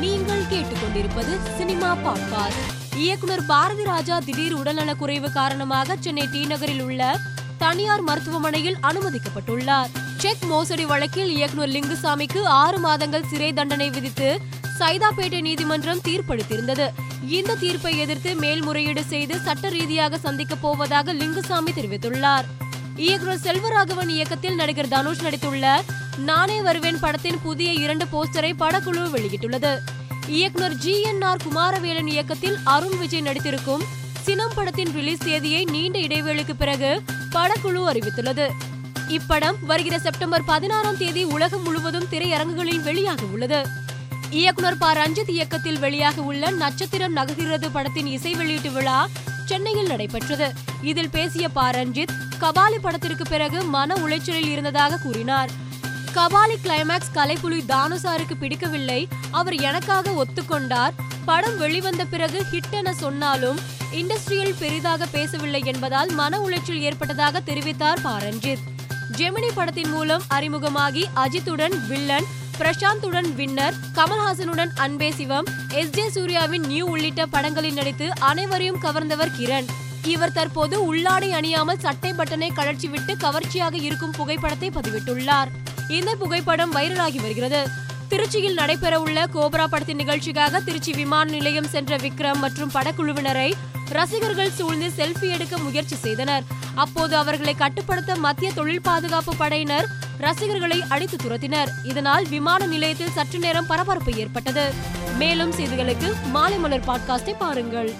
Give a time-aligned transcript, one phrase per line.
[0.00, 2.96] நீங்கள் கேட்டுக்கொண்டிருப்பது cinema podcast.
[2.96, 7.20] இயக்குனர் பாரதி ராஜா திடீர் உடல்நலக் குறைவு காரணமாக சென்னை டி நகரில் உள்ள
[7.58, 9.88] தனியார் மருத்துவமனையில் அனுமதிக்கப்பட்டுள்ளார்.
[10.18, 14.40] செக் மோசடி வழக்கில் இயக்குனர் லிங்குசாமிக்கு ஆறு மாதங்கள் சிறை தண்டனை விதித்து
[14.78, 16.88] சைதாப்பேட்டை நீதிமன்றம் தீர்ப்பளித்திருந்தது.
[17.28, 22.44] இந்த தீர்ப்பை எதிர்த்து மேல்முறையீடு செய்து சட்ட ரீதியாக சந்திக்கப் போவதாக லிங்குசாமி தெரிவித்துள்ளார்.
[22.96, 25.80] இயக்குனர் செல்வராகவன் இயக்கத்தில் நடிகர் தனுஷ் நடித்துள்ள
[26.18, 29.78] நானே வருவேன் படத்தின் புதிய இரண்டு போஸ்டரை படக்குழு வெளியிட்டுள்ளது.
[30.26, 33.82] இயக்குனர் ஜி என் ஆர் குமாரவேலன் இயக்கத்தில் அருண் விஜய் நடித்திருக்கும்
[34.22, 38.50] சினம் படத்தின் ரிலீஸ் தேதியை நீண்ட இடைவேளைக்கு பிறகு படக்குழு அறிவித்துள்ளது.
[39.08, 43.66] இப்படம் வருகிற செப்டம்பர் பதினாறாம் தேதி உலகம் முழுவதும் திரையரங்குகளில் வெளியாக உள்ளது.
[44.30, 44.92] இயக்குனர் ப.
[44.92, 49.08] ரஞ்சித் இயக்கத்தில் வெளியாக உள்ள நட்சத்திரம் நகர்கிறது படத்தின் இசை வெளியீட்டு விழா
[49.44, 50.52] சென்னையில் நடைபெற்றது.
[50.82, 51.70] இதில் பேசிய ப.
[51.70, 55.64] ரஞ்சித் கபாலி படத்திற்கு பிறகு மன உளைச்சலில் இருந்ததாக கூறினார்.
[56.16, 59.08] கபாலி கிளைமேக்ஸ் கலைப்புலி தானுசாருக்கு பிடிக்கவில்லை.
[59.30, 60.94] அவர் எனக்காக ஒத்துக்கொண்டார்.
[61.24, 63.58] படம் வெளிவந்த பிறகு ஹிட் என சொன்னாலும்
[63.92, 68.64] இண்டஸ்ட்ரியில் பெரிதாக பேசவில்லை என்பதால் மன உளைச்சல் ஏற்பட்டதாக தெரிவித்தார் பாரஞ்சித்.
[69.16, 72.24] ஜெமினி படத்தின் மூலம் அறிமுகமாகி அஜித்துடன் வில்லன்
[72.58, 79.68] பிரசாந்துடன் வின்னர் கமல்ஹாசனுடன் அன்பே சிவம் எஸ் ஜே சூர்யாவின் நியூ உள்ளிட்ட படங்களில் நடித்து அனைவரையும் கவர்ந்தவர் கிரண்.
[80.04, 85.48] இவர் தற்போது உள்ளாடை அணியாமல் சட்டை பட்டனை கழற்சி விட்டு கவர்ச்சியாக இருக்கும் புகைப்படத்தை பதிவிட்டுள்ளார்.
[85.88, 87.66] இந்த புகைப்படம் வைரலாகி வருகிறது.
[88.10, 93.52] திருச்சியில் நடைபெறவுள்ள கோப்ரா படத்தின் நிகழ்ச்சிக்காக திருச்சி விமான நிலையம் சென்ற விக்ரம் மற்றும் படக்குழுவினரை
[93.88, 96.42] ரசிகர்கள் சூழ்ந்து செல்ஃபி எடுக்க முயற்சி செய்தனர்.
[96.74, 101.68] அப்போது அவர்களை கட்டுப்படுத்த மத்திய தொழில் பாதுகாப்பு படையினர் ரசிகர்களை அடித்து துரத்தினர்.
[101.84, 104.72] இதனால் விமான நிலையத்தில் சற்று நேரம் பரபரப்பு ஏற்பட்டது.
[105.18, 107.94] மேலும் செய்திகளுக்கு மாலை மலர் பாட்காஸ்டை பாருங்கள்.